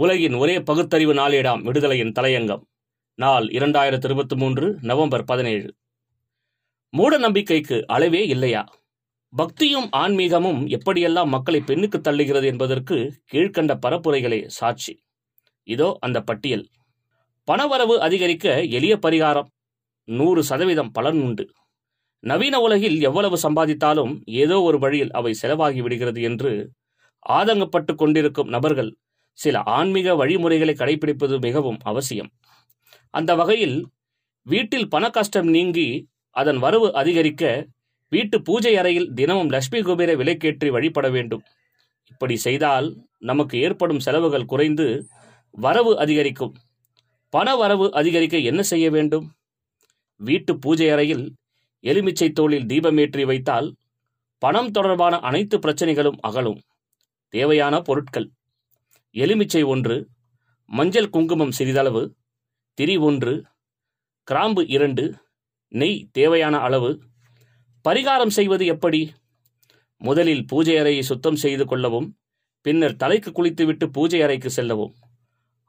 உலகின் 0.00 0.34
ஒரே 0.34 0.60
பகுத்தறிவு 0.60 1.14
நாளேடாம் 1.14 1.62
விடுதலையின் 1.62 2.12
தலையங்கம். 2.20 2.62
நாள் 3.14 3.46
இரண்டாயிரத்தி 3.46 4.04
இருபத்தி 4.04 4.36
மூன்று 4.36 4.78
நவம்பர் 4.80 5.24
பதினேழு. 5.24 5.74
மூட 6.90 7.18
நம்பிக்கைக்கு 7.18 7.86
அளவே 7.86 8.26
இல்லையா? 8.26 8.64
பக்தியும் 9.36 9.88
ஆன்மீகமும் 9.96 10.60
எப்படியெல்லாம் 10.66 11.26
மக்களை 11.26 11.60
பெண்ணுக்கு 11.60 11.98
தள்ளுகிறது 11.98 12.44
என்பதற்கு 12.44 13.14
கீழ்கண்ட 13.32 13.78
பரப்புரைகளே 13.86 14.46
சாட்சி. 14.46 15.02
இதோ 15.62 15.96
அந்த 16.00 16.20
பட்டியல். 16.20 16.66
பணவரவு 17.50 17.98
அதிகரிக்க 17.98 18.62
எளிய 18.62 18.98
பரிகாரம். 19.02 19.46
நூறு 20.04 20.42
சதவீதம் 20.42 20.90
பலன் 20.90 21.22
உண்டு. 21.22 21.50
நவீன 22.20 22.60
உலகில் 22.60 23.00
எவ்வளவு 23.00 23.38
சம்பாதித்தாலும் 23.42 24.20
ஏதோ 24.24 24.62
ஒரு 24.62 24.78
வழியில் 24.78 25.10
அவை 25.10 25.34
செலவாகி 25.42 25.82
விடுகிறது 25.82 26.22
என்று 26.22 26.70
ஆதங்கப்பட்டு 27.28 27.94
கொண்டிருக்கும் 27.94 28.48
நபர்கள் 28.48 28.96
சில 29.38 29.62
ஆன்மீக 29.76 30.14
வழிமுறைகளை 30.14 30.74
கடைபிடிப்பது 30.78 31.40
மிகவும் 31.40 31.78
அவசியம். 31.82 32.30
அந்த 33.10 33.34
வகையில் 33.34 33.78
வீட்டில் 34.46 34.88
பண 34.88 35.04
கஷ்டம் 35.10 35.48
நீங்கி 35.48 35.88
அதன் 36.36 36.58
வரவு 36.58 36.88
அதிகரிக்க 36.94 37.44
வீட்டு 38.08 38.36
பூஜை 38.42 38.72
அறையில் 38.76 39.08
தினமும் 39.14 39.48
லட்சுமி 39.48 39.80
குபேர 39.82 40.10
விலைக்கேற்றி 40.16 40.68
வழிபட 40.68 41.08
வேண்டும். 41.10 41.42
இப்படி 42.08 42.36
செய்தால் 42.36 42.86
நமக்கு 43.18 43.58
ஏற்படும் 43.58 44.00
செலவுகள் 44.00 44.44
குறைந்து 44.44 44.86
வரவு 45.50 45.92
அதிகரிக்கும். 45.98 46.54
பண 47.28 47.56
வரவு 47.56 47.86
அதிகரிக்க 47.92 48.36
என்ன 48.50 48.62
செய்ய 48.62 48.86
வேண்டும்? 48.90 49.26
வீட்டு 50.20 50.52
பூஜை 50.58 50.88
அறையில் 50.90 51.24
எலுமிச்சை 51.84 52.28
தோளில் 52.30 52.66
தீபமேற்றி 52.66 53.24
வைத்தால் 53.24 53.68
பணம் 54.42 54.70
தொடர்பான 54.70 55.14
அனைத்து 55.18 55.56
பிரச்சனைகளும் 55.58 56.18
அகலும். 56.20 56.60
தேவையான 57.34 57.80
பொருட்கள். 57.80 58.28
எலுமிச்சை 59.14 59.62
ஒன்று 59.62 60.08
மஞ்சள் 60.70 61.08
குங்குமம் 61.10 61.50
சிறிதளவு 61.50 62.02
திரி 62.78 62.96
ஒன்று 62.96 63.32
கிராம்பு 64.28 64.62
இரண்டு 64.68 65.04
நெய் 65.72 66.08
தேவையான 66.12 66.58
அளவு. 66.58 66.90
பரிகாரம் 67.84 68.32
செய்வது 68.36 68.66
எப்படி? 68.66 69.00
முதலில் 70.00 70.44
பூஜை 70.46 70.76
அறையை 70.78 71.02
சுத்தம் 71.02 71.36
செய்து 71.36 71.64
கொள்ளவும் 71.64 72.08
பின்னர் 72.66 72.96
தலைக்கு 72.96 73.32
குளித்துவிட்டு 73.32 73.90
பூஜை 73.90 74.22
அறைக்கு 74.22 74.50
செல்லவும். 74.50 74.94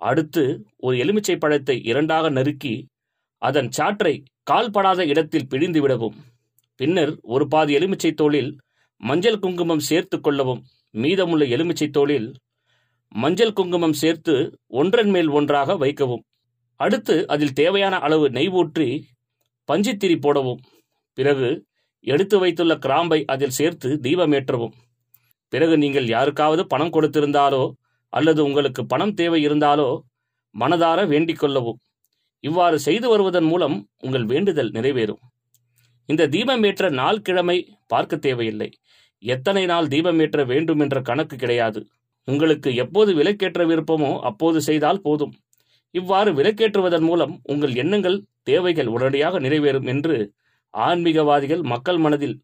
அடுத்து 0.00 0.44
ஒரு 0.76 0.96
எலுமிச்சை 0.96 1.36
பழத்தை 1.36 1.76
இரண்டாக 1.82 2.30
நறுக்கி 2.30 2.74
அதன் 3.42 3.70
சாற்றை 3.78 4.14
கால்படாத 4.50 5.06
இடத்தில் 5.06 5.48
பிழிந்து 5.48 5.80
விடவும். 5.80 6.16
பின்னர் 6.80 7.18
ஒரு 7.22 7.46
பாதி 7.48 7.72
எலுமிச்சை 7.74 8.12
தோளில் 8.12 8.50
மஞ்சள் 9.02 9.38
குங்குமம் 9.38 9.86
சேர்த்து 9.90 10.20
கொள்ளவும் 10.20 10.62
மீதமுள்ள 10.94 11.44
எலுமிச்சை 11.44 11.88
தோளில் 11.90 12.28
மஞ்சள் 13.14 13.56
குங்குமம் 13.58 13.96
சேர்த்து 14.00 14.34
ஒன்றன் 14.80 15.10
மேல் 15.10 15.30
ஒன்றாக 15.38 15.76
வைக்கவும். 15.76 16.24
அடுத்து 16.80 17.14
அதில் 17.28 17.56
தேவையான 17.60 17.94
அளவு 18.06 18.26
நெய் 18.30 18.52
ஊற்றி 18.60 18.88
பஞ்சித்திரி 19.68 20.16
போடவும். 20.26 20.60
பிறகு 21.18 21.48
எடுத்து 22.06 22.36
வைத்துள்ள 22.38 22.74
கிராம்பை 22.84 23.20
அதில் 23.34 23.56
சேர்த்து 23.58 23.88
தீபமேற்றவும் 24.04 24.76
பிறகு 25.52 25.74
நீங்கள் 25.78 26.06
யாருக்காவது 26.06 26.62
பணம் 26.66 26.92
கொடுத்திருந்தாலோ 26.94 27.62
அல்லது 28.12 28.40
உங்களுக்கு 28.44 28.82
பணம் 28.86 29.14
தேவை 29.14 29.40
இருந்தாலோ 29.48 29.88
மனதார 30.54 30.98
வேண்டிக் 31.06 31.40
கொள்ளவும். 31.40 31.78
இவ்வாறு 32.44 32.76
செய்து 32.78 33.06
வருவதன் 33.08 33.48
மூலம் 33.50 33.76
உங்கள் 33.98 34.26
வேண்டுதல் 34.32 34.70
நிறைவேறும். 34.70 35.22
இந்த 36.08 36.28
தீபமேற்ற 36.34 36.90
நாள் 37.00 37.24
கிழமை 37.26 37.58
பார்க்க 37.86 38.24
தேவையில்லை. 38.26 38.68
எத்தனை 39.22 39.64
நாள் 39.66 39.88
தீபமேற்ற 39.88 40.44
வேண்டும் 40.52 40.82
என்ற 40.84 40.98
கணக்கு 41.08 41.36
கிடையாது. 41.36 41.80
உங்களுக்கு 42.24 42.70
எப்போது 42.74 43.10
விலக்கேற்ற 43.14 43.62
விருப்பமோ 43.66 44.10
அப்போது 44.20 44.58
செய்தால் 44.60 45.00
போதும். 45.00 45.32
இவ்வாறு 45.94 46.30
விலக்கேற்றுவதன் 46.32 47.06
மூலம் 47.10 47.40
உங்கள் 47.42 47.74
எண்ணங்கள் 47.74 48.18
தேவைகள் 48.42 48.86
உடனடியாக 48.86 49.40
நிறைவேறும் 49.40 49.88
என்று 49.92 50.16
ஆன்மீகவாதிகள் 50.74 51.62
மக்கள் 51.62 51.96
மனதில் 51.96 52.36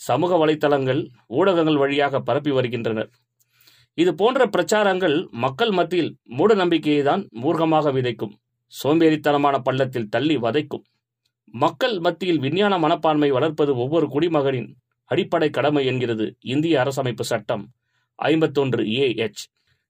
சமூக 0.00 0.36
வலைத்தளங்கள் 0.36 1.00
ஊடகங்கள் 1.28 1.76
வழியாக 1.76 2.20
பரப்பி 2.20 2.50
வருகின்றனர். 2.50 3.10
இது 3.98 4.14
போன்ற 4.14 4.46
பிரச்சாரங்கள் 4.46 5.16
மக்கள் 5.44 5.70
மத்தியில் 5.70 6.12
மூட 6.24 6.54
நம்பிக்கையை 6.54 7.02
தான் 7.02 7.22
மூர்க்கமாக 7.42 7.92
விதைக்கும். 7.92 8.32
சோம்பேறித்தனமான 8.72 9.56
பள்ளத்தில் 9.58 10.08
தள்ளி 10.08 10.36
வதைக்கும். 10.36 10.84
மக்கள் 11.54 11.96
மத்தியில் 11.98 12.38
விஞ்ஞான 12.38 12.78
மனப்பான்மை 12.78 13.30
வளர்ப்பது 13.30 13.72
ஒவ்வொரு 13.76 14.06
குடிமகனின் 14.06 14.70
அடிப்படை 15.10 15.50
கடமை 15.50 15.86
என்கிறது 15.86 16.26
இந்திய 16.40 16.80
அரசமைப்பு 16.82 17.20
சட்டம். 17.20 17.64
ஐம்பத்தொன்று 18.14 18.94
ஏ 18.94 19.14
எச் 19.16 19.42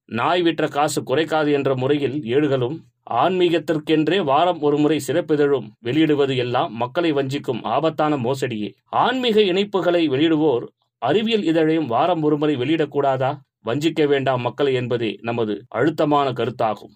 நாய் 0.04 0.42
விற்ற 0.42 0.68
காசு 0.68 1.02
குறைக்காது 1.02 1.52
என்ற 1.52 1.76
முறையில் 1.76 2.24
ஏடுகளும் 2.24 2.76
ஆன்மீகத்திற்கென்றே 3.10 4.24
வாரம் 4.24 4.60
ஒரு 4.60 4.76
முறை 4.78 5.00
சிறப்பிதழும் 5.06 5.68
வெளியிடுவது 5.84 6.36
எல்லாம் 6.36 6.72
மக்களை 6.72 7.12
வஞ்சிக்கும் 7.12 7.62
ஆபத்தான 7.62 8.16
மோசடியே. 8.16 8.72
ஆன்மீக 8.88 9.40
இணைப்புகளை 9.40 10.02
வெளியிடுவோர் 10.08 10.64
அறிவியல் 11.02 11.42
இதழையும் 11.42 11.86
வாரம் 11.86 12.22
ஒருமுறை 12.22 12.56
வெளியிடக்கூடாதா? 12.56 13.30
வஞ்சிக்க 13.64 14.06
வேண்டாம் 14.06 14.40
மக்களை 14.40 14.74
என்பதே 14.74 15.18
நமது 15.20 15.64
அழுத்தமான 15.68 16.32
கருத்தாகும். 16.32 16.94